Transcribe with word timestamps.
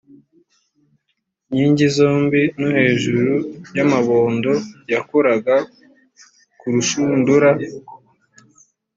nkingi 1.49 1.85
zombi 1.97 2.41
no 2.59 2.69
hejuru 2.77 3.33
y 3.75 3.79
amabondo 3.85 4.51
yakoraga 4.93 5.55
ku 6.59 6.65
rushundura 6.73 7.49